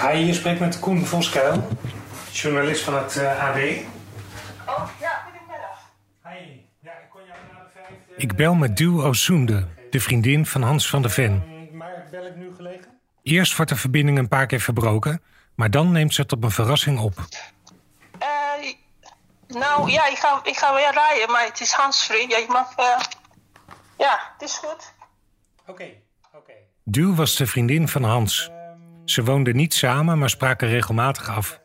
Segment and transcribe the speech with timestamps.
[0.00, 1.68] Hi, je spreekt met Koen Voskuil,
[2.32, 3.56] journalist van het eh, AD.
[4.66, 5.92] Oh, ja, goedemiddag.
[6.24, 7.88] Hi, ja, ik kon jou na de vijf...
[8.16, 11.44] Ik bel met Duw Ozoende, de vriendin van Hans van der Ven.
[11.72, 13.00] Maar bel ik nu gelegen?
[13.22, 15.22] Eerst wordt de verbinding een paar keer verbroken,
[15.54, 17.14] maar dan neemt ze het op een verrassing op.
[18.18, 18.28] Eh,
[19.46, 22.28] nou, ja, ik ga, ik ga weer rijden, maar het is handsfree.
[22.28, 22.74] Ja, je mag...
[22.76, 23.00] eh,
[23.98, 24.92] ja, het is goed.
[25.66, 25.88] Oké,
[26.32, 26.52] oké.
[26.84, 28.50] Duw was de vriendin van Hans.
[29.04, 31.60] Ze woonden niet samen, maar spraken regelmatig af.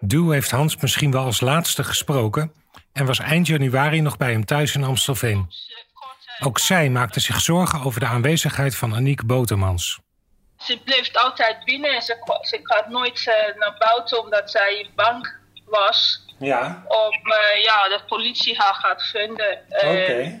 [0.00, 2.52] Duw heeft Hans misschien wel als laatste gesproken
[2.92, 5.50] en was eind januari nog bij hem thuis in Amstelveen.
[6.38, 9.98] Ook zij maakte zich zorgen over de aanwezigheid van Aniek Botermans.
[10.58, 15.34] Ze bleef altijd binnen en ze, ze gaat nooit eh, naar buiten omdat zij bang
[15.66, 19.68] was Ja, om eh, ja, dat politie haar gaat vinden.
[19.68, 20.34] Eh,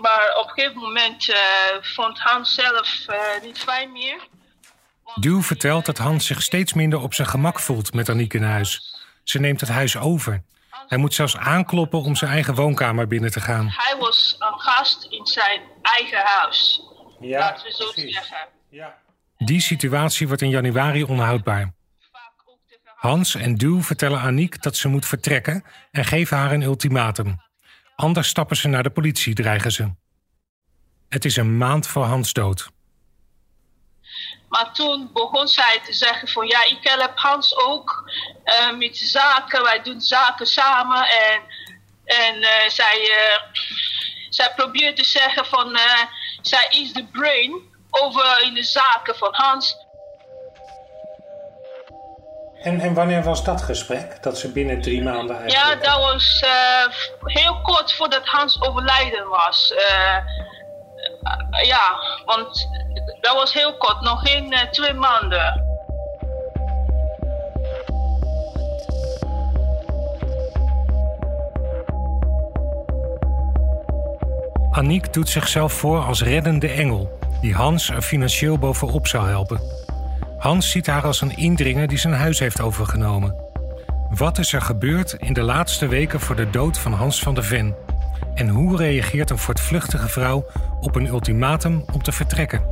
[0.00, 1.38] Maar op een gegeven moment eh,
[1.80, 4.18] vond Hans zelf eh, niet fijn meer.
[5.14, 8.94] Duw vertelt dat Hans zich steeds minder op zijn gemak voelt met Aniek in huis.
[9.24, 10.42] Ze neemt het huis over.
[10.86, 13.68] Hij moet zelfs aankloppen om zijn eigen woonkamer binnen te gaan.
[13.68, 16.82] Hij was een gast in zijn eigen huis.
[17.20, 18.48] Ja, laten we zo zeggen.
[19.36, 21.72] Die situatie wordt in januari onhoudbaar.
[22.94, 27.40] Hans en Duw vertellen Aniek dat ze moet vertrekken en geven haar een ultimatum.
[28.00, 29.92] Anders stappen ze naar de politie, dreigen ze.
[31.08, 32.68] Het is een maand voor Hans dood.
[34.48, 38.10] Maar toen begon zij te zeggen van ja, ik help Hans ook
[38.44, 39.62] eh, met zaken.
[39.62, 41.08] Wij doen zaken samen.
[41.08, 41.42] En,
[42.04, 43.60] en eh, zij, eh,
[44.28, 45.78] zij probeert te zeggen van
[46.40, 47.52] zij is de brain
[47.90, 49.76] over in de zaken van Hans.
[52.60, 54.22] En, en wanneer was dat gesprek?
[54.22, 56.92] Dat ze binnen drie maanden Ja, dat was eh,
[57.24, 59.72] heel kort voordat Hans overlijden was.
[59.72, 60.22] Eh, eh,
[61.66, 62.68] ja, want
[63.20, 65.68] dat was heel kort, nog geen twee maanden.
[74.70, 79.79] Aniek doet zichzelf voor als reddende engel, die Hans er financieel bovenop zou helpen.
[80.40, 83.34] Hans ziet haar als een indringer die zijn huis heeft overgenomen.
[84.10, 87.44] Wat is er gebeurd in de laatste weken voor de dood van Hans van der
[87.44, 87.74] Ven?
[88.34, 90.46] En hoe reageert een voortvluchtige vrouw
[90.80, 92.62] op een ultimatum om te vertrekken?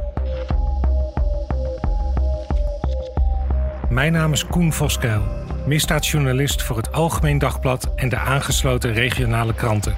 [3.88, 5.22] Mijn naam is Koen Voskuil,
[5.66, 9.94] misdaadjournalist voor het Algemeen Dagblad en de aangesloten regionale kranten.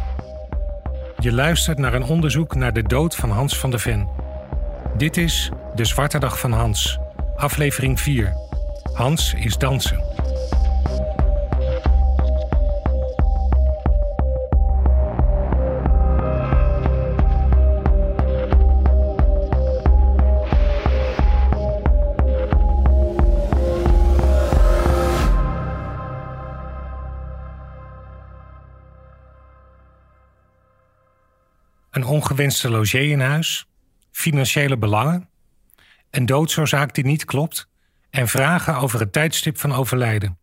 [1.19, 4.09] Je luistert naar een onderzoek naar de dood van Hans van der Ven.
[4.97, 6.98] Dit is De Zwarte Dag van Hans,
[7.40, 8.32] aflevering 4.
[8.92, 9.98] Hans is dansen.
[31.90, 33.66] Een ongewenste logé in huis,
[34.10, 35.29] financiële belangen,
[36.10, 37.69] een doodsoorzaak die niet klopt
[38.10, 40.38] en vragen over het tijdstip van overlijden.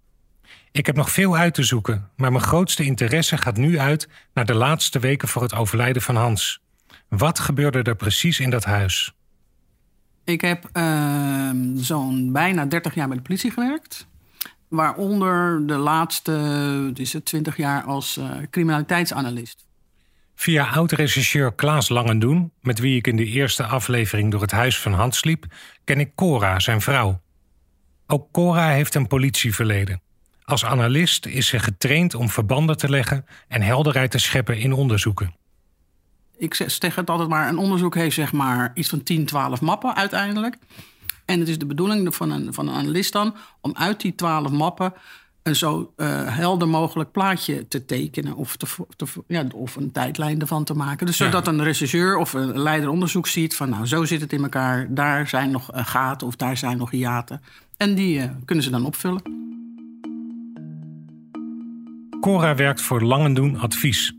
[0.72, 4.46] Ik heb nog veel uit te zoeken, maar mijn grootste interesse gaat nu uit naar
[4.46, 6.62] de laatste weken voor het overlijden van Hans.
[7.08, 9.14] Wat gebeurde er precies in dat huis?
[10.24, 14.08] Ik heb ehm, zo'n bijna 30 jaar bij de politie gewerkt.
[14.68, 19.67] Waaronder de laatste, is het, 20 jaar als eh, criminaliteitsanalist.
[20.40, 24.94] Via oud-rechercheur Klaas Langendoen, met wie ik in de eerste aflevering door het huis van
[24.94, 25.46] Hans liep,
[25.84, 27.22] ken ik Cora, zijn vrouw.
[28.08, 30.02] Ook Cora heeft een politieverleden.
[30.44, 35.36] Als analist is ze getraind om verbanden te leggen en helderheid te scheppen in onderzoeken.
[36.38, 39.62] Ik zeg zeg het altijd maar, een onderzoek heeft zeg maar iets van 10, 12
[39.62, 40.58] mappen uiteindelijk.
[41.26, 44.52] En het is de bedoeling van een, van een analist dan om uit die 12
[44.52, 44.94] mappen
[45.48, 48.66] een zo eh, helder mogelijk plaatje te tekenen of, te,
[48.96, 51.06] te, ja, of een tijdlijn ervan te maken.
[51.06, 51.26] Dus Ja.
[51.26, 54.88] zodat een rechercheur of een leider onderzoek ziet van nou zo zit het in elkaar,
[54.90, 57.42] daar zijn nog eh, gaten of daar zijn nog hiaten.
[57.78, 59.22] En die eh, kunnen ze dan opvullen.
[62.22, 64.14] Cora werkt voor Langendoen Advies.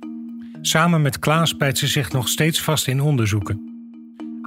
[0.60, 3.60] Samen met Klaas bijt ze zich nog steeds vast in onderzoeken.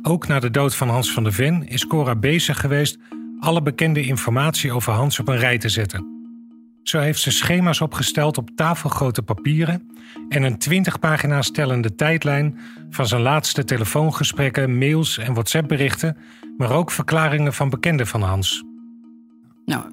[0.01, 2.97] Ook na de dood van Hans van der Ven is Cora bezig geweest
[3.39, 6.20] alle bekende informatie over Hans op een rij te zetten.
[6.83, 9.89] Zo heeft ze schema's opgesteld op tafelgrote papieren
[10.29, 16.17] en een 20 pagina's tellende tijdlijn van zijn laatste telefoongesprekken, mails en WhatsApp-berichten,
[16.57, 18.63] maar ook verklaringen van bekenden van Hans.
[19.65, 19.85] Nou,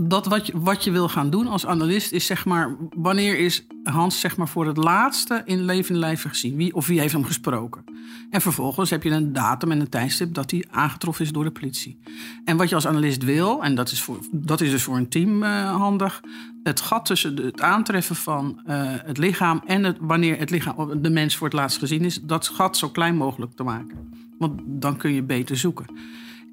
[0.00, 2.76] dat wat je, wat je wil gaan doen als analist is zeg maar...
[2.96, 6.56] wanneer is Hans zeg maar voor het laatste in levende lijven gezien?
[6.56, 7.84] Wie, of wie heeft hem gesproken?
[8.30, 11.50] En vervolgens heb je een datum en een tijdstip dat hij aangetroffen is door de
[11.50, 11.98] politie.
[12.44, 15.08] En wat je als analist wil, en dat is, voor, dat is dus voor een
[15.08, 16.20] team uh, handig...
[16.62, 19.62] het gat tussen het aantreffen van uh, het lichaam...
[19.66, 22.20] en het, wanneer het lichaam, de mens voor het laatst gezien is...
[22.22, 24.12] dat gat zo klein mogelijk te maken.
[24.38, 25.86] Want dan kun je beter zoeken.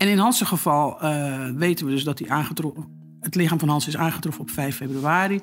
[0.02, 2.86] En in Hans' geval uh, weten we dus dat hij aangetroffen,
[3.20, 5.42] het lichaam van Hans is aangetroffen op 5 februari.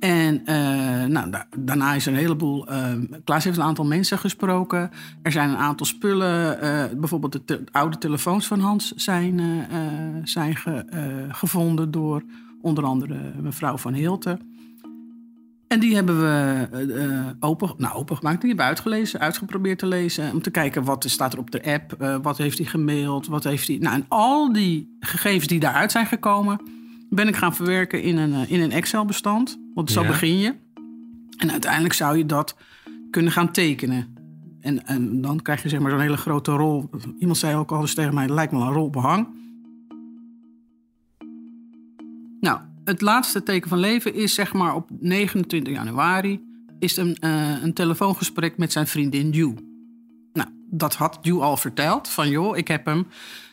[0.00, 2.72] En uh, nou, da daarna is er een heleboel.
[2.72, 2.92] Uh,
[3.24, 4.90] Klaas heeft een aantal mensen gesproken.
[5.22, 6.58] Er zijn een aantal spullen.
[7.00, 9.40] bijvoorbeeld de, oude telefoons van Hans zijn,
[10.24, 10.84] zijn ge
[11.28, 12.22] gevonden door
[12.60, 14.51] onder andere mevrouw van Hilten.
[15.72, 18.40] En die hebben we uh, open, nou, open gemaakt.
[18.40, 20.32] Die hebben we uitgelezen, uitgeprobeerd te lezen.
[20.32, 21.94] Om te kijken wat staat er op de app.
[22.00, 23.26] Uh, wat heeft hij gemaild?
[23.26, 23.76] Wat heeft hij.
[23.76, 26.60] Nou, en al die gegevens die daaruit zijn gekomen.
[27.10, 29.58] ben ik gaan verwerken in een, in een Excel-bestand.
[29.74, 30.06] Want zo ja.
[30.06, 30.54] begin je.
[31.36, 32.56] En uiteindelijk zou je dat
[33.10, 34.14] kunnen gaan tekenen.
[34.60, 36.90] En, en dan krijg je zeg maar zo'n hele grote rol.
[37.18, 39.28] Iemand zei ook al eens tegen mij: het lijkt me een rol behang.
[42.40, 46.40] Nou, het laatste teken van leven is zeg maar op 29 januari...
[46.78, 49.54] is een, uh, een telefoongesprek met zijn vriendin Ju.
[50.32, 52.08] Nou, dat had Ju al verteld.
[52.08, 53.06] Van joh, ik heb hem...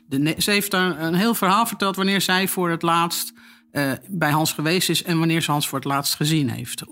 [0.07, 3.33] De, ze heeft daar een heel verhaal verteld wanneer zij voor het laatst
[3.71, 5.03] uh, bij Hans geweest is...
[5.03, 6.83] en wanneer ze Hans voor het laatst gezien heeft.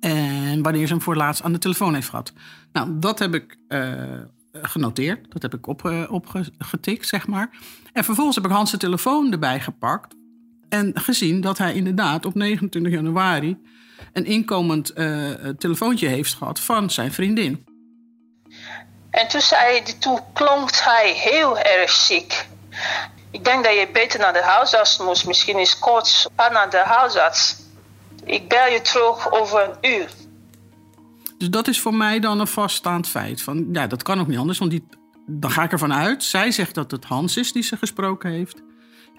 [0.00, 2.32] En wanneer ze hem voor het laatst aan de telefoon heeft gehad.
[2.72, 4.02] Nou, dat heb ik uh,
[4.52, 5.32] genoteerd.
[5.32, 7.50] Dat heb ik opgetikt, op, zeg maar.
[7.92, 10.14] En vervolgens heb ik Hans' telefoon erbij gepakt...
[10.70, 13.56] En gezien dat hij inderdaad op 29 januari
[14.12, 17.64] een inkomend uh, telefoontje heeft gehad van zijn vriendin.
[19.10, 22.46] En toen, zei, toen klonk hij heel erg ziek.
[23.30, 25.26] Ik denk dat je beter naar de huisarts moest.
[25.26, 26.28] Misschien is koorts.
[26.36, 27.56] Ga naar de huisarts.
[28.24, 30.08] Ik bel je terug over een uur.
[31.38, 33.42] Dus dat is voor mij dan een vaststaand feit.
[33.42, 34.86] Van, ja, dat kan ook niet anders, want die,
[35.26, 36.24] dan ga ik ervan uit.
[36.24, 38.62] Zij zegt dat het Hans is die ze gesproken heeft.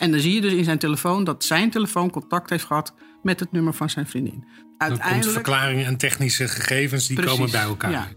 [0.02, 2.94] En dan zie je dus in zijn telefoon dat zijn telefoon contact heeft gehad
[3.24, 4.46] met het nummer van zijn vriendin.
[4.78, 5.22] Uiteindelijk...
[5.22, 7.92] komt verklaringen en technische gegevens die Precies, komen bij elkaar.
[7.92, 8.08] Ja.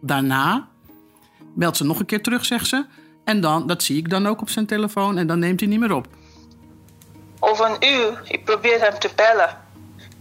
[0.00, 0.68] Daarna
[1.54, 2.86] belt ze nog een keer terug, zegt ze.
[3.24, 5.80] En dan, dat zie ik dan ook op zijn telefoon en dan neemt hij niet
[5.80, 6.06] meer op.
[7.40, 9.58] Over een uur, ik probeer hem te bellen.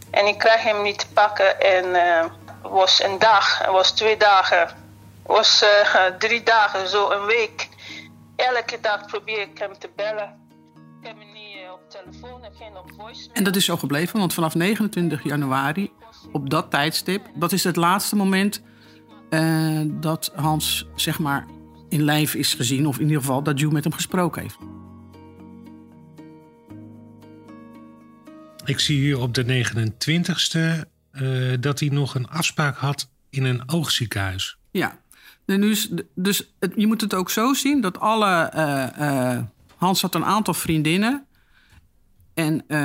[0.10, 1.62] En ik krijg hem niet te pakken.
[1.62, 2.26] En uh,
[2.72, 4.70] was een dag, het was twee dagen,
[5.26, 7.72] was uh, drie dagen, zo een week
[8.44, 10.42] elke dag probeer ik hem te bellen.
[11.02, 13.30] Ik heb hem niet eh, op telefoon en geen op voice.
[13.34, 15.92] En dat is zo gebleven, want vanaf 29 januari,
[16.32, 18.62] op dat tijdstip, dat is het laatste moment
[19.30, 21.46] uh, dat Hans, zeg maar,
[21.90, 22.88] in lijf is gezien.
[22.88, 24.58] Of in ieder geval dat Ju met hem gesproken heeft.
[28.66, 30.88] Ik zie hier op de 29ste
[31.22, 34.58] uh, dat hij nog een afspraak had in een oogziekenhuis.
[34.72, 35.00] Ja,
[36.16, 38.52] dus, je moet het ook zo zien dat alle.
[38.56, 39.40] Uh, uh,
[39.76, 41.26] Hans had een aantal vriendinnen.
[42.34, 42.80] En, uh,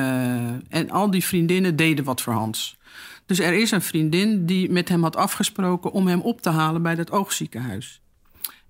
[0.68, 2.78] en al die vriendinnen deden wat voor Hans.
[3.26, 6.82] Dus er is een vriendin die met hem had afgesproken om hem op te halen
[6.82, 8.00] bij dat oogziekenhuis.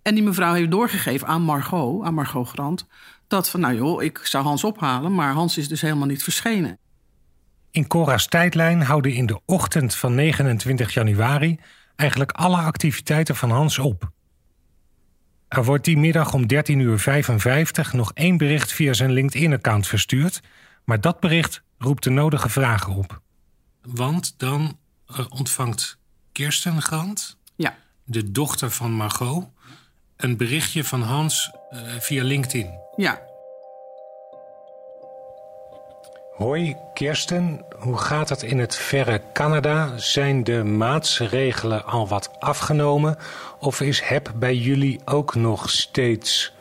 [0.02, 2.86] En die mevrouw heeft doorgegeven aan Margot, aan Margot Grant,
[3.26, 6.78] dat van nou joh, ik zou Hans ophalen, maar Hans is dus helemaal niet verschenen.
[7.70, 11.58] In Cora's tijdlijn houden in de ochtend van 29 januari
[11.98, 14.10] eigenlijk alle activiteiten van Hans op.
[15.48, 17.20] Er wordt die middag om 13.55 uur
[17.92, 20.40] nog één bericht via zijn LinkedIn-account verstuurd,
[20.84, 23.20] maar dat bericht roept de nodige vragen op.
[23.82, 24.78] Want dan
[25.10, 25.98] uh, ontvangt
[26.32, 27.76] Kirsten Grant, ja.
[28.04, 29.46] de dochter van Margot,
[30.16, 32.70] een berichtje van Hans uh, via LinkedIn.
[32.96, 33.20] Ja,
[36.38, 39.92] Hoi Kirsten, hoe gaat het in het verre Canada?
[39.96, 43.16] Zijn de maatregelen al wat afgenomen
[43.58, 46.52] of is HEP bij jullie ook nog steeds?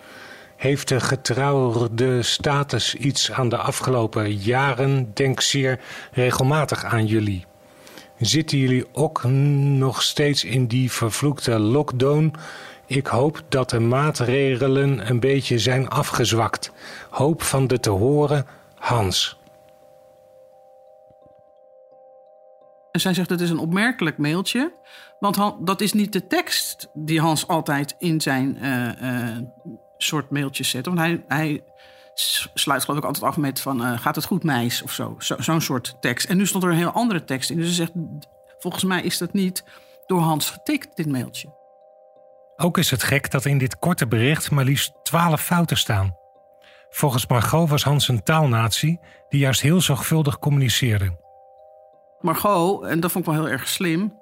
[0.55, 5.11] Heeft de getrouwde status iets aan de afgelopen jaren?
[5.13, 5.79] Denk zeer
[6.11, 7.45] regelmatig aan jullie.
[8.19, 12.33] Zitten jullie ook nog steeds in die vervloekte lockdown?
[12.85, 16.71] Ik hoop dat de maatregelen een beetje zijn afgezwakt.
[17.09, 19.36] Hoop van de te horen, Hans.
[22.97, 24.73] En zij zegt, het is een opmerkelijk mailtje.
[25.19, 29.37] Want dat is niet de tekst die Hans altijd in zijn uh, uh,
[29.97, 30.85] soort mailtjes zet.
[30.85, 31.63] Want hij, hij
[32.53, 33.81] sluit geloof ik altijd af met van...
[33.81, 34.81] Uh, gaat het goed, meis?
[34.81, 35.15] Of zo.
[35.17, 36.29] Zo'n zo soort tekst.
[36.29, 37.57] En nu stond er een heel andere tekst in.
[37.57, 37.91] Dus ze zegt,
[38.59, 39.63] volgens mij is dat niet
[40.05, 41.55] door Hans getikt, dit mailtje.
[42.55, 46.15] Ook is het gek dat in dit korte bericht maar liefst twaalf fouten staan.
[46.89, 48.99] Volgens Margot was Hans een taalnatie
[49.29, 51.25] die juist heel zorgvuldig communiceerde.
[52.19, 54.13] Margot, en dat vond ik wel heel erg slim.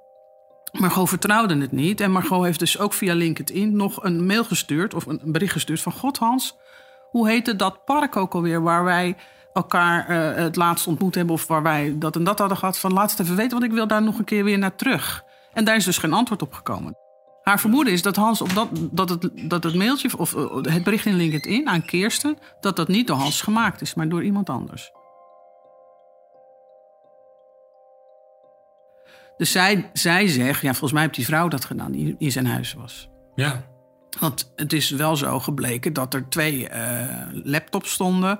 [0.72, 2.02] Margot vertrouwde het niet.
[2.02, 5.82] En Margot heeft dus ook via LinkedIn nog een mail gestuurd, of een bericht gestuurd
[5.82, 6.58] van: God Hans,
[7.10, 9.16] hoe heette dat park ook alweer waar wij
[9.54, 12.80] elkaar uh, het laatst ontmoet hebben, of waar wij dat en dat hadden gehad?
[12.80, 15.24] Van laat het even weten, want ik wil daar nog een keer weer naar terug.
[15.54, 16.98] En daar is dus geen antwoord op gekomen.
[17.42, 20.84] Haar vermoeden is dat Hans op dat, dat, het, dat het mailtje of eh, het
[20.84, 24.50] bericht in LinkedIn aan Kirsten, dat dat niet door Hans gemaakt is, maar door iemand
[24.50, 24.92] anders.
[29.38, 32.46] Dus zij, zij zegt, ja, volgens mij heeft die vrouw dat gedaan die in zijn
[32.46, 33.10] huis was.
[33.36, 33.64] Ja.
[34.20, 37.06] Want het is wel zo gebleken dat er twee uh,
[37.44, 38.40] laptops stonden.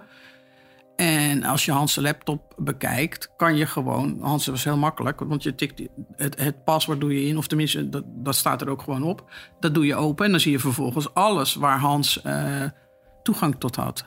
[0.96, 4.18] En als je Hans' laptop bekijkt, kan je gewoon.
[4.22, 5.82] Hans was heel makkelijk, want je tikt
[6.16, 9.32] het, het paswoord doe je in, of tenminste, dat, dat staat er ook gewoon op.
[9.60, 12.64] Dat doe je open en dan zie je vervolgens alles waar Hans uh,
[13.24, 14.06] toegang tot had.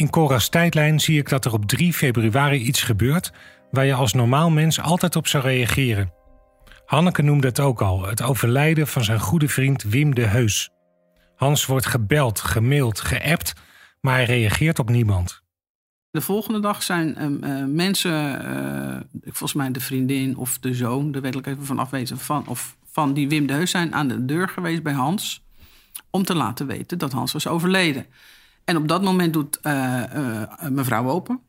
[0.00, 3.32] In Cora's tijdlijn zie ik dat er op 3 februari iets gebeurt
[3.70, 6.12] waar je als normaal mens altijd op zou reageren.
[6.86, 10.70] Hanneke noemde het ook al, het overlijden van zijn goede vriend Wim de Heus.
[11.36, 13.52] Hans wordt gebeld, gemaild, geappt,
[14.00, 15.42] maar hij reageert op niemand.
[16.10, 21.22] De volgende dag zijn uh, mensen, uh, volgens mij de vriendin of de zoon, daar
[21.22, 24.48] weet even van afwezen, van, of van die Wim de Heus zijn aan de deur
[24.48, 25.42] geweest bij Hans
[26.10, 28.06] om te laten weten dat Hans was overleden.
[28.70, 30.02] En op dat moment doet uh,
[30.68, 31.40] mevrouw open.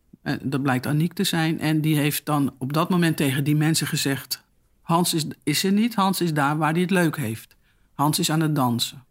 [0.42, 1.60] dat blijkt Aniek te zijn.
[1.60, 4.44] En die heeft dan op dat moment tegen die mensen gezegd:
[4.82, 7.56] Hans is, is er niet, Hans is daar waar hij het leuk heeft.
[7.94, 9.04] Hans is aan het dansen.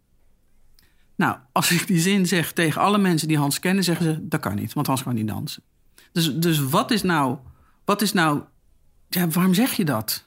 [1.15, 4.39] Nou, als ik die zin zeg tegen alle mensen die Hans kennen, zeggen ze: dat
[4.39, 5.63] kan niet, want Hans kan niet dansen.
[6.11, 7.37] Dus, dus wat is nou,
[7.85, 8.41] wat is nou,
[9.09, 10.25] ja, waarom zeg je dat?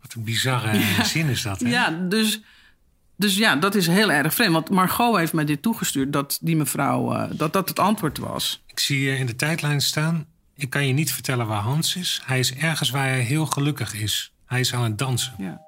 [0.00, 1.60] Wat een bizarre zin is dat.
[1.60, 1.68] Hè?
[1.68, 2.42] Ja, dus
[3.20, 4.52] dus ja, dat is heel erg vreemd.
[4.52, 8.62] Want Margot heeft mij dit toegestuurd dat die mevrouw, uh, dat dat het antwoord was.
[8.66, 10.26] Ik zie je in de tijdlijn staan.
[10.54, 12.22] Ik kan je niet vertellen waar Hans is.
[12.24, 14.32] Hij is ergens waar hij heel gelukkig is.
[14.46, 15.34] Hij is aan het dansen.
[15.38, 15.60] Ja.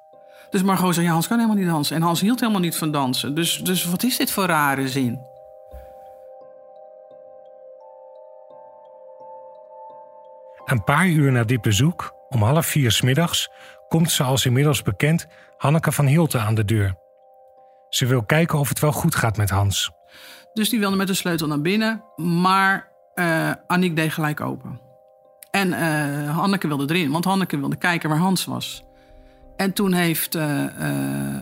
[0.50, 1.96] Dus Margot zei, ja, Hans kan helemaal niet dansen.
[1.96, 3.34] En Hans hield helemaal niet van dansen.
[3.34, 5.20] Dus, dus wat is dit voor rare zin?
[10.64, 13.50] Een paar uur na dit bezoek, om half vier smiddags,
[13.88, 17.00] komt zoals inmiddels bekend Hanneke van Hilte aan de deur.
[17.94, 19.90] Ze wil kijken of het wel goed gaat met Hans.
[20.52, 24.80] Dus die wilde met de sleutel naar binnen, maar uh, Annick deed gelijk open.
[25.50, 28.84] En uh, Hanneke wilde erin, want Hanneke wilde kijken waar Hans was.
[29.56, 30.64] En toen heeft uh,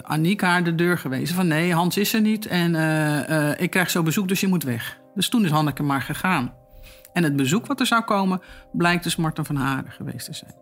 [0.02, 2.74] Annick haar de deur gewezen van nee, Hans is er niet en
[3.58, 4.98] ik krijg zo bezoek, dus je moet weg.
[5.14, 6.54] Dus toen is Hanneke maar gegaan.
[7.12, 8.40] En het bezoek wat er zou komen,
[8.72, 10.54] blijkt dus Marten van Haren geweest te zijn.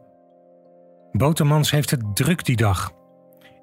[1.12, 2.90] Botermans heeft het druk die dag.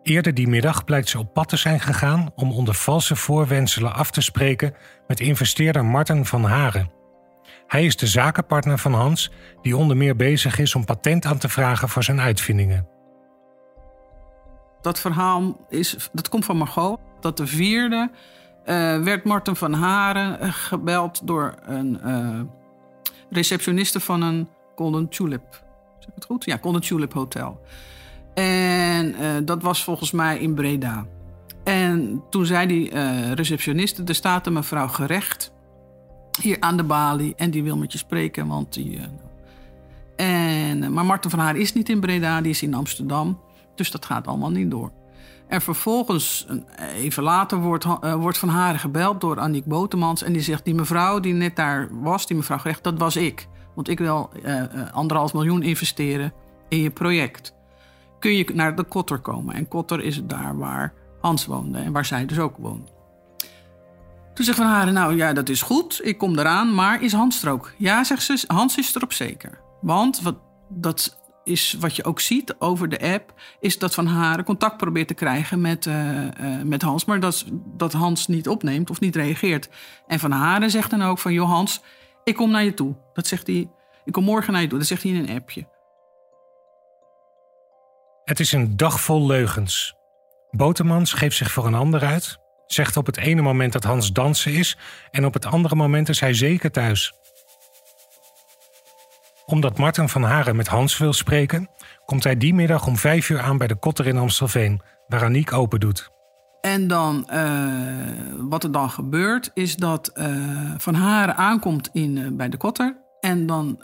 [0.06, 4.12] Eerder die middag blijkt ze op pad te zijn gegaan om onder valse voorwenselen af
[4.12, 4.74] te spreken
[5.08, 6.92] met investeerder Marten van Haren.
[7.68, 9.32] Hij is de zakenpartner van Hans,
[9.62, 12.88] die onder meer bezig is om patent aan te vragen voor zijn uitvindingen.
[14.82, 17.00] Dat verhaal is, dat komt van Margot.
[17.20, 18.66] Dat de vierde uh,
[19.04, 22.42] werd Marten van Haren eh, gebeld door een uh,
[23.30, 25.64] receptioniste van een Golden Tulip.
[26.00, 26.46] Zeg ik het goed?
[26.46, 27.62] Ja, Golden Tulip Hotel.
[28.36, 31.06] En uh, dat was volgens mij in Breda.
[31.64, 35.54] En toen zei die uh, receptioniste: Er staat een mevrouw gerecht
[36.42, 38.48] hier aan de balie en die wil met je spreken.
[38.48, 39.04] Want die, uh,
[40.16, 43.40] en, maar Marten van Haar is niet in Breda, die is in Amsterdam.
[43.76, 44.92] Dus dat gaat allemaal niet door.
[45.48, 46.48] En vervolgens,
[46.96, 47.86] even later, wordt,
[48.18, 50.24] wordt Van Haren gebeld door Annick Botemans.
[50.24, 53.48] En die zegt: Die mevrouw die net daar was, die mevrouw gerecht, dat was ik.
[53.76, 54.30] Want ik wil
[54.92, 56.34] anderhalf miljoen investeren
[56.70, 57.56] in je project
[58.26, 59.56] kun je naar de Kotter komen.
[59.56, 62.92] En Kotter is daar waar Hans woonde en waar zij dus ook woonde.
[64.34, 67.44] Toen zegt Van Haren, nou ja, dat is goed, ik kom eraan, maar is Hans
[67.44, 67.72] er ook?
[67.78, 69.60] Ja, zegt ze, Hans is er op zeker.
[69.82, 70.36] Want wat,
[70.70, 75.08] dat is wat je ook ziet over de app, is dat Van Haren contact probeert
[75.08, 76.30] te krijgen met, uh, uh,
[76.64, 77.46] met Hans, maar dat,
[77.78, 79.70] dat Hans niet opneemt of niet reageert.
[80.08, 81.82] En Van Haren zegt dan ook van, joh Hans,
[82.24, 82.96] ik kom naar je toe.
[83.14, 83.70] Dat zegt hij,
[84.06, 84.78] ik kom morgen naar je toe.
[84.78, 85.74] Dat zegt hij in een appje.
[88.26, 89.96] Het is een dag vol leugens.
[90.52, 94.54] Botermans geeft zich voor een ander uit, zegt op het ene moment dat Hans dansen
[94.54, 94.78] is
[95.12, 97.14] en op het andere moment is hij zeker thuis.
[99.46, 101.70] Omdat Martin van Haren met Hans wil spreken,
[102.06, 105.54] komt hij die middag om vijf uur aan bij de Kotter in Amstelveen, waar Aniek
[105.54, 106.10] open doet.
[106.62, 107.44] En dan, uh,
[108.38, 112.98] wat er dan gebeurt, is dat uh, Van Haren aankomt in, uh, bij de Kotter.
[113.20, 113.82] En dan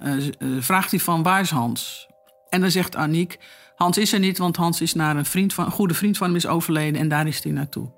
[0.59, 2.09] vraagt hij van, waar is Hans?
[2.49, 3.39] En dan zegt Aniek,
[3.81, 6.27] Hans is er niet, want Hans is naar een, vriend van, een goede vriend van
[6.27, 7.91] hem is overleden en daar is hij naartoe.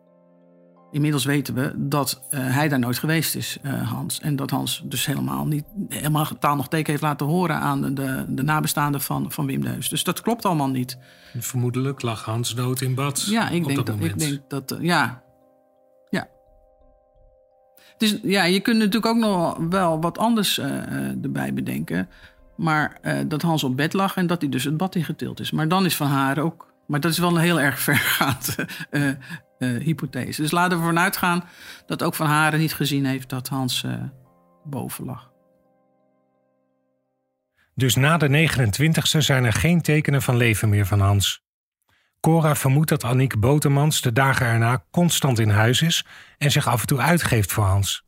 [0.92, 4.20] Inmiddels weten we dat uh, hij daar nooit geweest is, uh, Hans.
[4.20, 7.94] En dat Hans dus helemaal niet, helemaal taal nog teken heeft laten horen aan de,
[7.94, 9.90] de, de nabestaanden van, van Wim Deus.
[9.90, 10.98] Dus dat klopt allemaal niet.
[11.38, 13.26] Vermoedelijk lag Hans dood in bad.
[13.26, 14.72] Ja, ik, denk dat, ik denk dat.
[14.72, 15.24] Uh, ja.
[16.10, 16.28] Ja.
[17.98, 20.60] Dus ja, je kunt natuurlijk ook nog wel wat anders
[21.24, 22.10] erbij bedenken.
[22.56, 25.52] Maar dat Hans op bed lag en dat hij dus het bad ingetild is.
[25.52, 26.74] Maar dan is van haar ook.
[26.88, 28.56] Maar dat is wel een heel erg vergaand
[28.92, 29.12] uh,
[29.58, 30.42] hypothese.
[30.42, 31.44] Dus laten we ervan uitgaan
[31.86, 33.86] dat ook Van Haren niet gezien heeft dat Hans
[34.64, 35.32] boven lag.
[37.76, 41.44] Dus na de 29e zijn er geen tekenen van leven meer van Hans.
[42.20, 46.06] Cora vermoedt dat Annick Botemans de dagen erna constant in huis is
[46.38, 48.06] en zich af en toe uitgeeft voor Hans.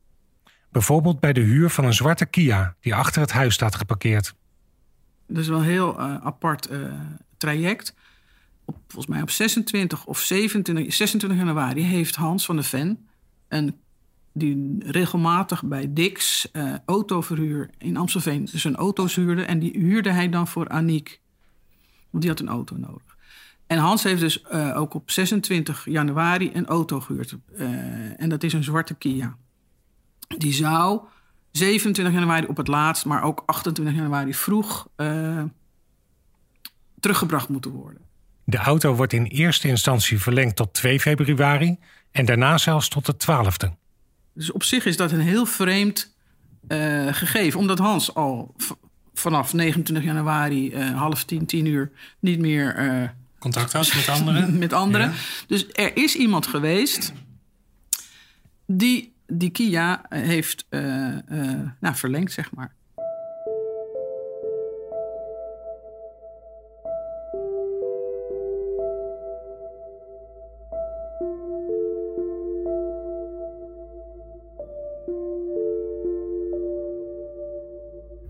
[0.76, 4.34] Bijvoorbeeld bij de huur van een zwarte Kia die achter het huis staat geparkeerd.
[5.26, 6.92] Dat is wel een heel uh, apart uh,
[7.36, 7.94] traject
[8.64, 13.08] op, volgens mij op 26 of 27, 26 januari heeft Hans van de Ven...
[13.48, 13.80] Een,
[14.32, 19.42] die regelmatig bij Dix uh, autoverhuur in Amstelveen zijn auto's huurde.
[19.42, 21.20] En die huurde hij dan voor Aniek.
[22.10, 23.16] Want die had een auto nodig.
[23.66, 27.36] En Hans heeft dus ook op 26 januari een auto gehuurd.
[28.16, 29.36] En dat is een zwarte Kia.
[30.26, 31.00] Die zou
[31.50, 34.88] 27 januari op het laatst, maar ook 28 januari vroeg
[37.00, 38.00] teruggebracht moeten worden.
[38.44, 41.78] De auto wordt in eerste instantie verlengd tot 2 februari
[42.10, 43.74] en daarna zelfs tot de 12e.
[44.32, 46.14] Dus op zich is dat een heel vreemd
[46.68, 48.54] uh, gegeven, omdat Hans al
[49.14, 53.08] vanaf 29 januari uh, half tien, tien uur niet meer uh,
[53.38, 54.58] contact had met anderen.
[54.58, 55.06] met anderen.
[55.06, 55.16] Ja.
[55.46, 57.12] Dus er is iemand geweest
[58.66, 60.66] die die Kia heeft
[61.80, 62.74] nou, verlengd, zeg maar.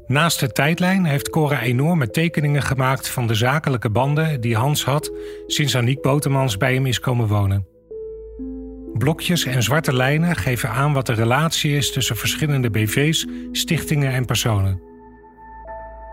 [0.06, 5.12] Naast de tijdlijn heeft Cora enorme tekeningen gemaakt van de zakelijke banden die Hans had
[5.46, 7.75] sinds Aniek Botemans bij hem is komen wonen.
[8.98, 14.24] Blokjes en zwarte lijnen geven aan wat de relatie is tussen verschillende BV's, stichtingen en
[14.24, 14.80] personen.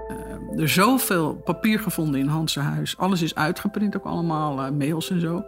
[0.09, 2.97] Uh, er is zoveel papier gevonden in Hans' huis.
[2.97, 5.43] Alles is uitgeprint, ook allemaal uh, mails en zo.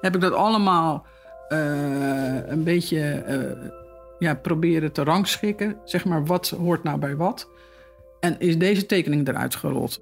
[0.00, 1.06] Heb ik dat allemaal
[1.48, 3.24] uh, een beetje
[4.18, 5.76] ja, proberen te rangschikken.
[5.84, 7.48] Zeg maar, wat hoort nou bij wat?
[8.20, 10.00] En is deze tekening eruit gerold.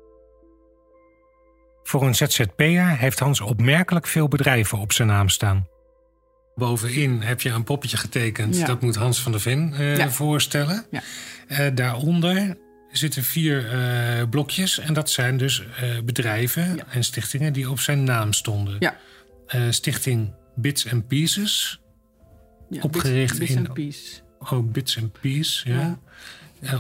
[1.83, 5.67] Voor een ZZP'er heeft Hans opmerkelijk veel bedrijven op zijn naam staan.
[6.55, 8.57] Bovenin heb je een poppetje getekend.
[8.57, 8.67] Ja.
[8.67, 10.11] Dat moet Hans van der Ven uh, ja.
[10.11, 10.87] voorstellen.
[10.91, 11.03] Ja.
[11.49, 12.57] Uh, daaronder
[12.93, 14.79] zitten vier uh, blokjes.
[14.79, 15.63] En dat zijn dus
[16.05, 18.95] bedrijven en stichtingen die op zijn naam stonden.
[19.71, 21.81] Stichting Bits and Pieces.
[22.81, 23.73] opgericht bits, bits in.
[23.73, 24.21] Piece.
[24.39, 25.99] Oh, Bits and Pieces, ja.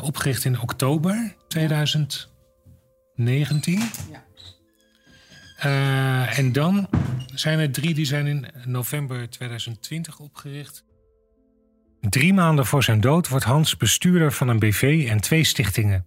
[0.00, 2.28] Opgericht in oktober 2019.
[4.10, 4.24] Ja.
[5.64, 6.88] Uh, en dan
[7.34, 10.84] zijn er drie die zijn in november 2020 opgericht.
[12.00, 16.06] Drie maanden voor zijn dood wordt Hans bestuurder van een BV en twee stichtingen.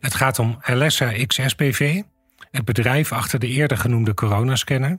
[0.00, 2.02] Het gaat om Alessa XS BV,
[2.50, 4.98] het bedrijf achter de eerder genoemde coronascanner,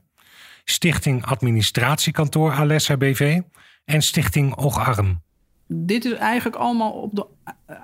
[0.64, 3.42] Stichting Administratiekantoor Alessa BV
[3.86, 5.22] en Stichting Ogarm
[5.68, 7.26] dit is eigenlijk allemaal op de,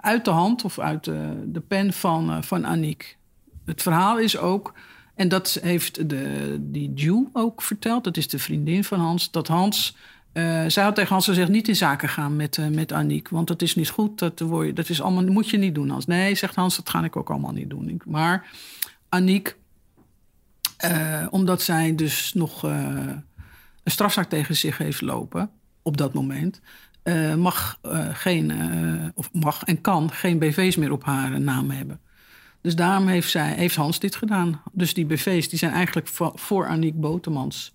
[0.02, 3.18] uit de hand of uit de, de pen van, uh, van Aniek.
[3.66, 4.74] Het verhaal is ook,
[5.20, 9.48] en dat heeft de, die Jew ook verteld, dat is de vriendin van Hans, dat
[9.48, 9.96] Hans.
[10.34, 13.30] Uh, zij had tegen Hans gezegd: niet in zaken gaan met, uh, met Aniek.
[13.30, 14.20] Want dat is niet goed.
[14.20, 14.38] Dat,
[14.74, 15.90] dat is allemaal, moet je niet doen.
[15.90, 16.06] Hans.
[16.06, 18.02] Nee, zegt Hans, dat ga ik ook allemaal niet doen.
[18.06, 18.48] Maar
[19.10, 19.56] Aniek,
[21.30, 23.24] omdat zij dus nog een
[23.86, 25.50] strafzaak tegen zich heeft lopen
[25.82, 26.62] op dat moment,
[27.38, 27.80] mag
[28.14, 28.52] geen,
[29.16, 32.00] of mag en kan geen BV's meer op haar naam hebben.
[32.62, 34.62] Dus daarom heeft, zij, heeft Hans dit gedaan.
[34.72, 37.74] Dus die BV's die zijn eigenlijk voor, Aniek Botemans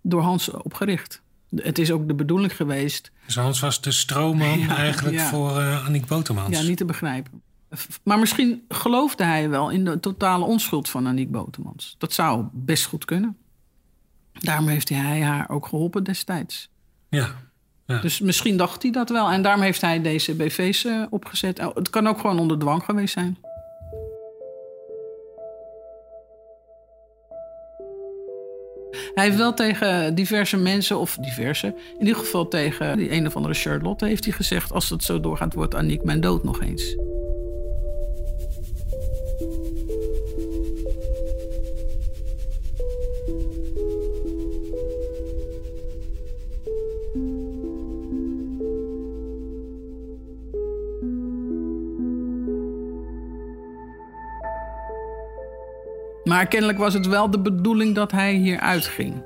[0.00, 1.22] door Hans opgericht.
[1.56, 3.10] Het is ook de bedoeling geweest.
[3.26, 5.28] Dus Hans was de stroomman ja, eigenlijk ja.
[5.28, 6.58] voor uh, Aniek Botemans.
[6.58, 7.42] Ja, niet te begrijpen.
[8.02, 11.94] Maar misschien geloofde hij wel in de totale onschuld van Aniek Botemans.
[11.98, 13.36] Dat zou best goed kunnen.
[14.32, 16.70] Daarom heeft hij haar ook geholpen destijds.
[17.08, 17.34] Ja.
[18.00, 19.30] Dus misschien dacht hij dat wel.
[19.30, 21.58] En daarom heeft hij deze BV's uh, opgezet.
[21.58, 23.36] Oh, het kan ook gewoon onder dwang geweest zijn.
[29.14, 33.36] Hij heeft wel tegen diverse mensen, of diverse, in ieder geval tegen die een of
[33.36, 36.96] andere Charlotte, heeft hij gezegd: Als het zo doorgaat, wordt Aniek mijn dood nog eens.
[56.42, 59.24] Maar kennelijk was het wel de bedoeling dat hij hier uitging.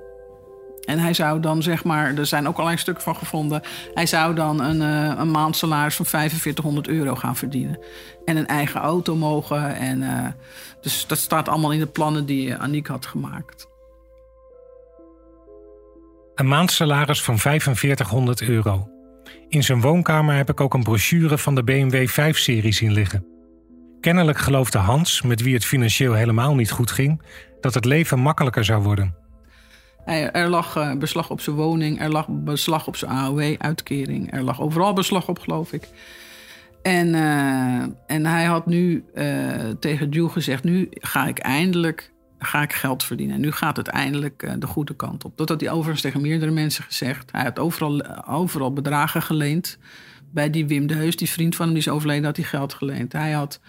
[0.84, 3.62] En hij zou dan, zeg maar, er zijn ook allerlei stukken van gevonden.
[3.94, 7.78] Hij zou dan een, uh, een maandsalaris van 4500 euro gaan verdienen.
[8.24, 9.76] En een eigen auto mogen.
[9.76, 10.26] En, uh,
[10.80, 13.68] dus dat staat allemaal in de plannen die uh, Aniek had gemaakt.
[16.34, 18.88] Een maandsalaris van 4500 euro.
[19.48, 23.35] In zijn woonkamer heb ik ook een brochure van de BMW 5-serie zien liggen.
[24.06, 27.22] Kennelijk geloofde Hans, met wie het financieel helemaal niet goed ging,
[27.60, 29.14] dat het leven makkelijker zou worden.
[30.32, 34.60] Er lag eh, beslag op zijn woning, er lag beslag op zijn AOW-uitkering, er lag
[34.60, 35.88] overal beslag op, geloof ik.
[36.82, 39.24] En, uh, en hij had nu uh,
[39.80, 43.40] tegen Jules gezegd: Nu ga ik eindelijk ga ik geld verdienen.
[43.40, 45.36] nu gaat het eindelijk de goede kant op.
[45.36, 47.32] Dat had hij overigens tegen meerdere mensen gezegd.
[47.32, 49.78] Hij had overal, overal bedragen geleend.
[50.30, 52.74] Bij die Wim de Heus, die vriend van hem die is overleden, had hij geld
[52.74, 53.12] geleend.
[53.12, 53.60] Hij had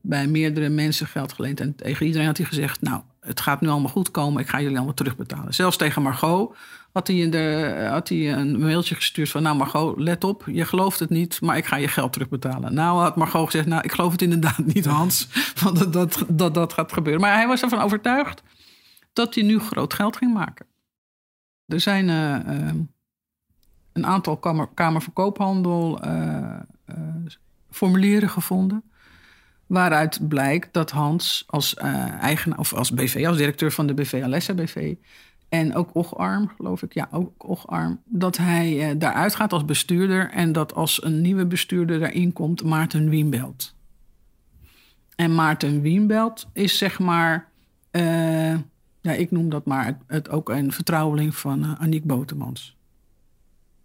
[0.00, 1.60] bij meerdere mensen geld geleend.
[1.60, 4.60] En tegen iedereen had hij gezegd: Nou, het gaat nu allemaal goed komen, ik ga
[4.60, 5.54] jullie allemaal terugbetalen.
[5.54, 6.56] Zelfs tegen Margot
[6.92, 9.42] had hij, de, had hij een mailtje gestuurd van...
[9.42, 12.74] nou Margot, let op, je gelooft het niet, maar ik ga je geld terugbetalen.
[12.74, 15.28] Nou had Margot gezegd, nou ik geloof het inderdaad niet Hans,
[15.62, 17.20] want dat, dat, dat gaat gebeuren.
[17.20, 18.42] Maar hij was ervan overtuigd
[19.12, 20.66] dat hij nu groot geld ging maken.
[21.66, 22.74] Er zijn uh, uh,
[23.92, 26.56] een aantal kamer, kamerverkoophandel uh,
[27.70, 28.89] formulieren gevonden
[29.70, 34.20] Waaruit blijkt dat Hans als uh, eigenaar of als BV, als directeur van de BV
[34.24, 34.94] Alessa BV.
[35.48, 36.94] En ook Ocharm, geloof ik.
[36.94, 38.00] Ja, ook Ocharm.
[38.04, 40.30] Dat hij uh, daaruit gaat als bestuurder.
[40.30, 43.74] En dat als een nieuwe bestuurder daarin komt, Maarten Wienbelt.
[45.16, 47.48] En Maarten Wienbelt is zeg maar.
[47.92, 48.54] Uh,
[49.00, 52.76] ja, ik noem dat maar het, het ook een vertrouweling van uh, Aniek Botemans.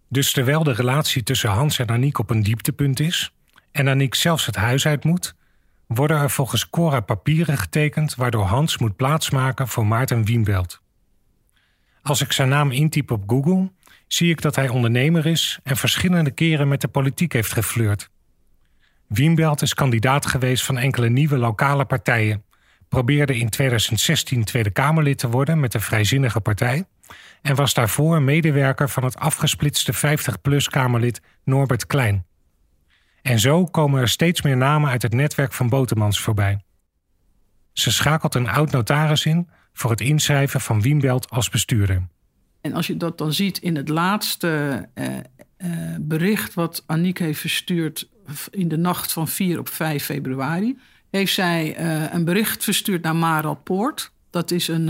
[0.08, 3.32] Dus terwijl de relatie tussen Hans en Aniek op een dieptepunt is.
[3.70, 5.34] en Aniek zelfs het huis uit moet
[5.86, 10.80] worden er volgens Cora papieren getekend waardoor Hans moet plaatsmaken voor Maarten Wienbelt.
[12.02, 13.70] Als ik zijn naam intyp op Google,
[14.06, 18.10] zie ik dat hij ondernemer is en verschillende keren met de politiek heeft geflirt.
[19.06, 22.44] Wienbelt is kandidaat geweest van enkele nieuwe lokale partijen,
[22.88, 26.84] probeerde in 2016 Tweede Kamerlid te worden met de Vrijzinnige Partij
[27.42, 32.26] en was daarvoor medewerker van het afgesplitste 50-plus Kamerlid Norbert Klein.
[33.26, 36.60] En zo komen er steeds meer namen uit het netwerk van Botemans voorbij.
[37.72, 42.08] Ze schakelt een oud notaris in voor het inschrijven van Wienbelt als bestuurder.
[42.60, 45.20] En als je dat dan ziet in het laatste eh, eh,
[46.00, 48.08] bericht wat Aniek heeft verstuurd
[48.50, 50.78] in de nacht van 4 op 5 februari,
[51.10, 54.12] heeft zij eh, een bericht verstuurd naar Marald Poort.
[54.30, 54.88] Dat is een,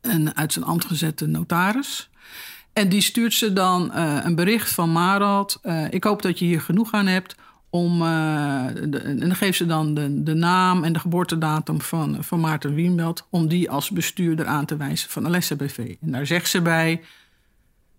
[0.00, 2.10] een uit zijn ambt gezette notaris.
[2.78, 5.58] En die stuurt ze dan uh, een bericht van Marald.
[5.62, 7.34] Uh, ik hoop dat je hier genoeg aan hebt.
[7.70, 12.40] Om, de, en dan geeft ze dan de, de, naam en de geboortedatum van, van
[12.40, 13.26] Maarten Wienbelt.
[13.30, 15.94] Om die als bestuurder aan te wijzen van Alessa BV.
[16.00, 17.00] En daar zegt ze bij.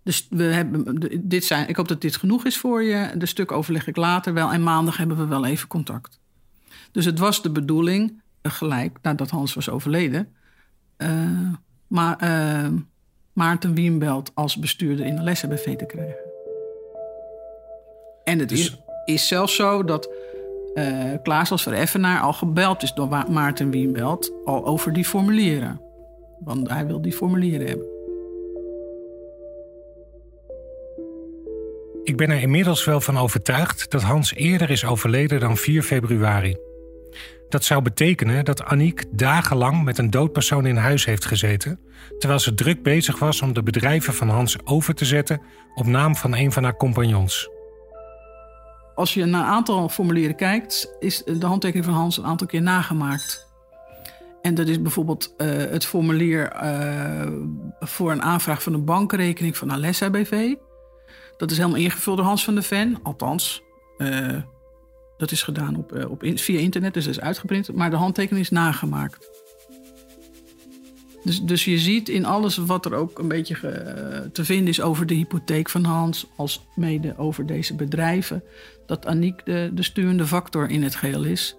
[0.02, 3.10] Dus we hebben, dit zijn, ik hoop dat dit genoeg is voor je.
[3.16, 4.52] De stuk overleg ik later wel.
[4.52, 6.18] En maandag hebben we wel even contact.
[6.92, 10.28] Dus het was de bedoeling, gelijk nadat Hans was overleden.
[11.86, 12.16] maar
[13.32, 16.28] Maarten Wienbelt als bestuurder in de lessenbv te krijgen.
[18.24, 18.60] En het dus...
[18.60, 20.10] is, is zelfs zo dat
[20.74, 25.80] uh, Klaas als vereffenaar al gebeld is door Maarten Wienbelt al over die formulieren.
[26.38, 27.86] Want hij wil die formulieren hebben.
[32.02, 36.56] Ik ben er inmiddels wel van overtuigd dat Hans eerder is overleden dan 4 februari.
[37.50, 41.80] Dat zou betekenen dat Aniek dagenlang met een dood persoon in huis heeft gezeten,
[42.18, 45.40] terwijl ze druk bezig was om de bedrijven van Hans over te zetten
[45.74, 47.48] op naam van een van haar compagnons.
[48.94, 52.62] Als je naar een aantal formulieren kijkt, is de handtekening van Hans een aantal keer
[52.62, 53.48] nagemaakt.
[54.42, 57.26] En dat is bijvoorbeeld uh, het formulier uh,
[57.80, 60.54] voor een aanvraag van een bankrekening van Alessa BV.
[61.36, 63.62] Dat is helemaal ingevuld door Hans van der Ven, althans.
[63.98, 64.36] Uh,
[65.20, 67.72] dat is gedaan op, uh, op, via internet, dus dat is uitgeprint.
[67.74, 69.28] Maar de handtekening is nagemaakt.
[71.24, 73.54] Dus, dus je ziet in alles wat er ook een beetje
[74.32, 78.42] te vinden is over de hypotheek van Hans, als mede over deze bedrijven,
[78.86, 81.56] dat Aniek de, de sturende factor in het geheel is.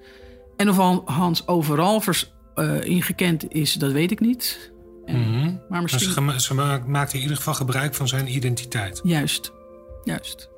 [0.58, 4.72] En of Hans overal vers, uh, ingekend is, dat weet ik niet.
[5.06, 5.56] En, Mhm.
[5.70, 6.32] Maar misschien...
[6.32, 9.00] ze, ze ma- maakte in ieder geval gebruik van zijn identiteit.
[9.04, 9.52] Juist,
[10.04, 10.50] juist.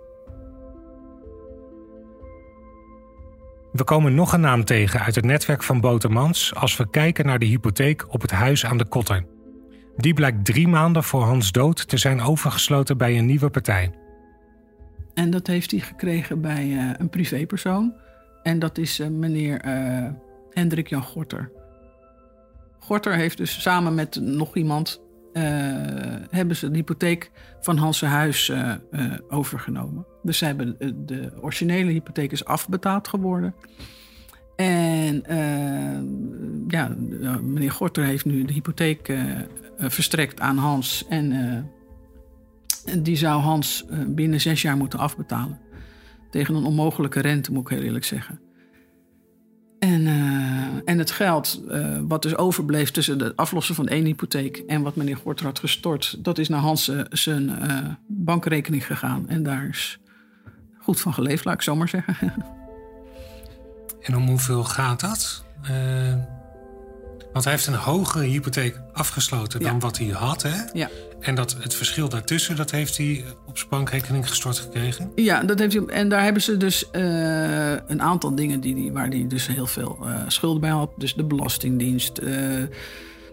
[3.73, 7.39] We komen nog een naam tegen uit het netwerk van Botermans als we kijken naar
[7.39, 9.25] de hypotheek op het huis aan de Kotter.
[9.97, 13.91] Die blijkt drie maanden voor Hans dood te zijn overgesloten bij een nieuwe partij.
[15.13, 17.93] En dat heeft hij gekregen bij eh, een privépersoon.
[18.43, 20.09] En dat is eh, meneer eh,
[20.49, 21.51] Hendrik Jan Gorter.
[22.79, 25.01] Gorter heeft dus samen met nog iemand...
[26.29, 28.51] hebben ze de hypotheek van Hans' huis
[29.29, 30.05] overgenomen.
[30.23, 33.55] Dus ze hebben de, de originele hypotheek is afbetaald geworden.
[34.55, 36.01] En eh,
[36.67, 39.45] ja, eh, meneer Gorter heeft nu de hypotheek eh, eh,
[39.77, 41.05] verstrekt aan Hans.
[41.09, 45.59] En eh, die zou Hans eh, binnen zes jaar moeten afbetalen.
[46.29, 48.39] Tegen een onmogelijke rente, moet ik heel eerlijk zeggen.
[49.79, 54.57] En, eh, en het geld eh, wat dus overbleef tussen het aflossen van ene hypotheek
[54.57, 59.29] en wat meneer Gorter had gestort, dat is naar Hans eh, zijn eh, bankrekening gegaan.
[59.29, 59.99] En daar is
[60.84, 62.15] goed van geleefd, laat ik zo maar zeggen.
[64.02, 65.43] En om hoeveel gaat dat?
[65.63, 66.13] Eh,
[67.34, 70.56] want hij heeft een hogere hypotheek afgesloten dan wat hij had, hè?
[70.74, 70.89] ja.
[71.19, 75.12] En dat, het verschil daartussen, dat heeft hij op zijn bankrekening gestort gekregen.
[75.15, 75.86] Ja, dat heeft hij.
[75.86, 79.67] En daar hebben ze dus eh, een aantal dingen die, die, waar hij dus heel
[79.67, 80.91] veel eh, schulden bij had.
[80.98, 82.22] Dus de Belastingdienst.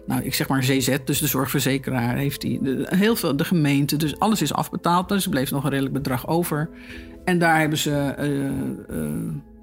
[0.05, 2.59] nou, ik zeg maar CZ, dus de zorgverzekeraar heeft hij.
[2.61, 3.95] de- heel veel, de gemeente.
[3.97, 5.09] Dus alles is afbetaald.
[5.09, 6.69] Dus er bleef nog een redelijk bedrag over.
[7.25, 7.91] En daar hebben ze.
[8.17, 9.11] eh, eh,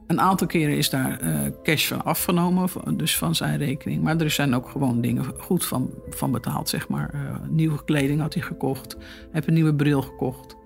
[0.07, 4.03] een aantal keren is daar eh, cash van afgenomen, dus van zijn rekening.
[4.03, 7.15] Maar er zijn ook gewoon dingen goed van, van betaald, zeg maar.
[7.51, 8.97] Nieuwe kleding had hij gekocht.
[8.99, 10.57] Hij heeft een nieuwe bril gekocht.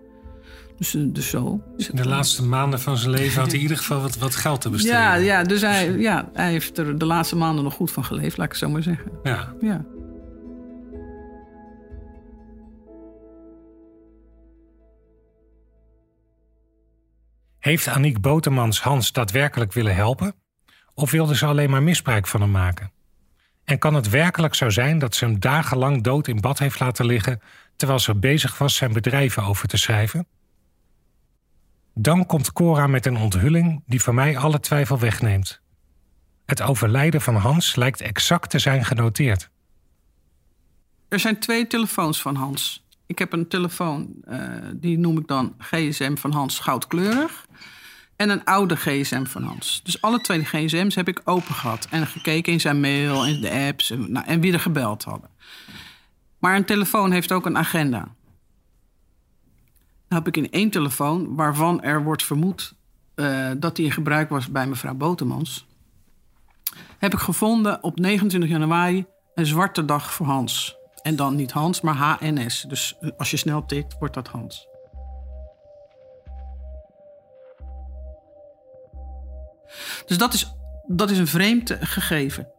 [0.78, 1.60] Dus, dus zo.
[1.76, 4.60] In de laatste maanden van zijn leven had hij in ieder geval wat, wat geld
[4.60, 4.98] te besteden.
[4.98, 8.36] Ja, ja, dus hij, ja, hij heeft er de laatste maanden nog goed van geleefd,
[8.36, 9.12] laat ik het zo maar zeggen.
[9.22, 9.54] Ja.
[9.60, 9.84] Ja.
[17.62, 20.34] Heeft Aniek Botermans Hans daadwerkelijk willen helpen?
[20.94, 22.92] Of wilde ze alleen maar misbruik van hem maken?
[23.64, 27.06] En kan het werkelijk zo zijn dat ze hem dagenlang dood in bad heeft laten
[27.06, 27.40] liggen
[27.76, 30.26] terwijl ze bezig was zijn bedrijven over te schrijven?
[31.94, 35.60] Dan komt Cora met een onthulling die voor mij alle twijfel wegneemt.
[36.46, 39.50] Het overlijden van Hans lijkt exact te zijn genoteerd.
[41.08, 42.86] Er zijn twee telefoons van Hans.
[43.06, 44.40] Ik heb een telefoon, eh,
[44.74, 47.46] die noem ik dan GSM van Hans goudkleurig.
[48.16, 49.80] En een oude GSM van Hans.
[49.82, 51.86] Dus alle twee de GSM's heb ik open gehad.
[51.90, 55.30] En gekeken in zijn mail, in de apps en, nou, en wie er gebeld hadden.
[56.38, 57.98] Maar een telefoon heeft ook een agenda.
[60.08, 62.74] Nou heb ik in één telefoon, waarvan er wordt vermoed
[63.14, 65.66] eh, dat die in gebruik was bij mevrouw Botemans.
[66.98, 70.76] Heb ik gevonden op 29 januari een zwarte dag voor Hans.
[71.02, 72.64] En dan niet Hans, maar HNS.
[72.68, 74.68] Dus als je snel tikt, wordt dat Hans.
[80.06, 80.54] Dus dat is,
[80.86, 82.52] dat is een vreemd gegeven.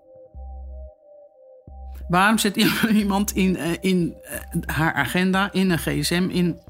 [2.07, 2.55] Waarom zet
[2.93, 6.61] iemand in, eh, in eh, haar agenda, in een gsm, in,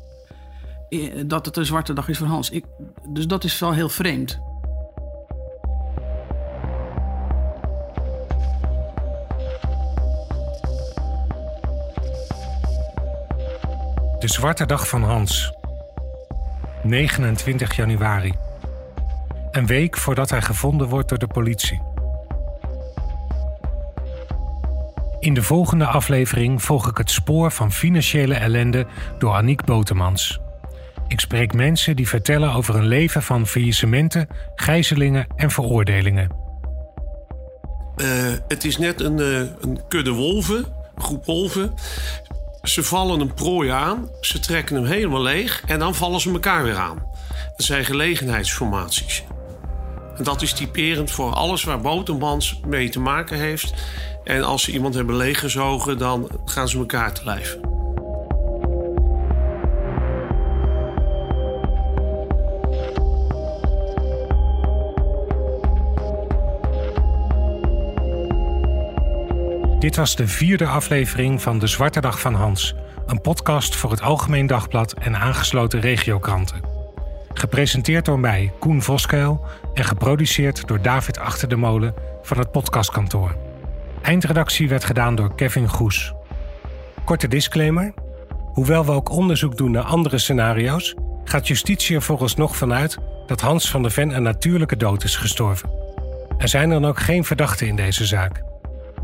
[0.90, 2.50] eh, dat het een zwarte dag is voor Hans?
[2.50, 2.66] Ik,
[3.10, 4.40] dus dat is wel heel vreemd.
[14.24, 15.54] De zwarte dag van Hans.
[16.84, 18.34] 29 januari.
[19.52, 21.82] Een week voordat hij gevonden wordt door de politie.
[25.20, 28.86] In de volgende aflevering volg ik het spoor van financiële ellende
[29.18, 30.40] door Aniek Botemans.
[31.08, 36.30] Ik spreek mensen die vertellen over een leven van faillissementen, gijzelingen en veroordelingen.
[37.96, 38.08] Eh,
[38.48, 41.74] het is net een, eh, een kudde wolven, groep wolven.
[42.64, 46.64] Ze vallen een prooi aan, ze trekken hem helemaal leeg en dan vallen ze elkaar
[46.64, 47.06] weer aan.
[47.56, 49.24] Dat zijn gelegenheidsformaties.
[50.18, 53.74] En dat is typerend voor alles waar Botermans mee te maken heeft.
[54.24, 57.58] En als ze iemand hebben leeggezogen, dan gaan ze elkaar te lijf.
[69.84, 74.02] Dit was de vierde aflevering van De Zwarte Dag van Hans, een podcast voor het
[74.02, 76.62] Algemeen Dagblad en aangesloten regiokranten.
[77.34, 83.36] Gepresenteerd door mij, Koen Voskuil, en geproduceerd door David Achter de Molen van het podcastkantoor.
[84.02, 86.14] Eindredactie werd gedaan door Kevin Goes.
[87.04, 87.94] Korte disclaimer.
[88.54, 93.70] Hoewel we ook onderzoek doen naar andere scenario's, gaat justitie er vooralsnog vanuit dat Hans
[93.70, 95.70] van der Ven een natuurlijke dood is gestorven.
[96.38, 98.53] Er zijn dan ook geen verdachten in deze zaak.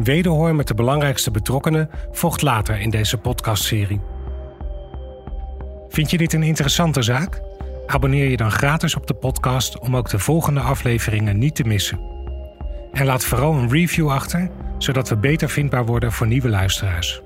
[0.03, 4.01] Wederhoor met de belangrijkste betrokkenen volgt later in deze podcastserie.
[5.89, 7.41] Vind je dit een interessante zaak?
[7.87, 11.99] Abonneer je dan gratis op de podcast om ook de volgende afleveringen niet te missen.
[12.91, 17.21] En laat vooral een review achter, zodat we beter vindbaar worden voor nieuwe luisteraars.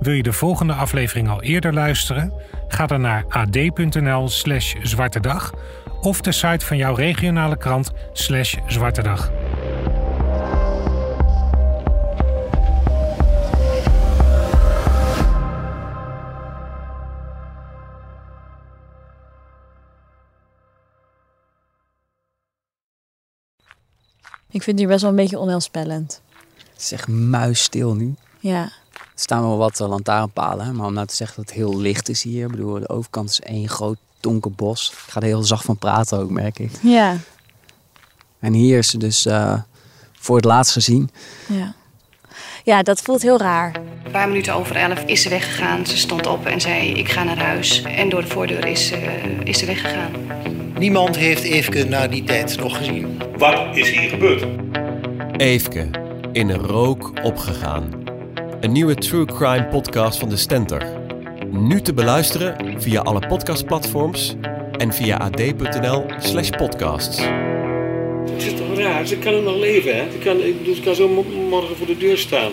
[0.00, 2.32] Wil je de volgende aflevering al eerder luisteren?
[2.68, 5.52] Ga dan naar ad.nl/slash zwarte dag
[6.00, 8.56] of de site van jouw regionale krant slash
[24.52, 26.20] Ik vind het hier best wel een beetje onheilspellend.
[26.72, 28.14] Het is echt muisstil nu.
[28.38, 28.62] Ja.
[28.92, 31.78] Er staan wel wat eh, lantaarnpalen, hè, maar om nou te zeggen dat het heel
[31.78, 32.44] licht is hier.
[32.44, 34.90] Ik bedoel, de overkant is één groot donker bos.
[34.90, 36.70] Ik ga er heel zacht van praten ook, merk ik.
[36.82, 37.16] Ja.
[38.38, 39.60] En hier is ze dus eh,
[40.12, 41.10] voor het laatst gezien.
[41.48, 41.74] Ja.
[42.64, 43.74] Ja, dat voelt heel raar.
[44.04, 45.86] Een paar minuten over elf is ze weggegaan.
[45.86, 47.82] Ze stond op en zei: Ik ga naar huis.
[47.82, 50.10] En door de voordeur is, eh, is ze weggegaan.
[50.82, 53.18] Niemand heeft Eefke na die tijd nog gezien.
[53.38, 54.44] Wat is hier gebeurd?
[55.36, 55.90] Eefke,
[56.32, 57.90] in een rook opgegaan.
[58.60, 60.86] Een nieuwe true crime podcast van de Stenter.
[61.50, 64.36] Nu te beluisteren via alle podcastplatforms
[64.78, 67.20] en via ad.nl slash podcasts.
[68.30, 69.06] Het is toch raar?
[69.06, 70.10] Ze kan er nog leven, hè?
[70.10, 70.36] Ze kan,
[70.74, 72.52] ze kan zo mo- morgen voor de deur staan.